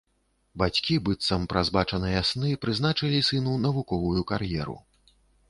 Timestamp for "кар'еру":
4.35-4.77